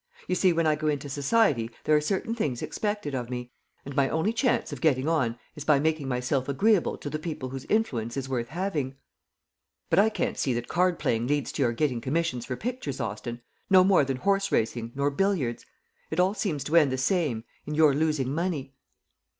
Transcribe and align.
You 0.27 0.33
see 0.33 0.51
when 0.51 0.65
I 0.65 0.73
go 0.73 0.87
into 0.87 1.09
society 1.09 1.69
there 1.83 1.95
are 1.95 2.01
certain 2.01 2.33
things 2.33 2.63
expected 2.63 3.13
of 3.13 3.29
me; 3.29 3.51
and 3.85 3.95
my 3.95 4.09
only 4.09 4.33
chance 4.33 4.73
of 4.73 4.81
getting 4.81 5.07
on 5.07 5.37
is 5.55 5.63
by 5.63 5.79
making 5.79 6.07
myself 6.07 6.49
agreeable 6.49 6.97
to 6.97 7.07
the 7.07 7.19
people 7.19 7.49
whose 7.49 7.65
influence 7.65 8.17
is 8.17 8.27
worth 8.27 8.47
having." 8.47 8.95
"But 9.91 9.99
I 9.99 10.09
can't 10.09 10.39
see 10.39 10.55
that 10.55 10.67
card 10.67 10.97
playing 10.97 11.27
leads 11.27 11.51
to 11.51 11.61
your 11.61 11.71
getting 11.73 12.01
commissions 12.01 12.47
for 12.47 12.55
pictures, 12.55 12.99
Austin, 12.99 13.41
no 13.69 13.83
more 13.83 14.03
than 14.03 14.17
horseracing 14.17 14.91
nor 14.95 15.11
billiards. 15.11 15.67
It 16.09 16.19
all 16.19 16.33
seems 16.33 16.63
to 16.63 16.75
end 16.77 16.91
the 16.91 16.97
same 16.97 17.43
in 17.67 17.75
your 17.75 17.93
losing 17.93 18.33
money." 18.33 18.73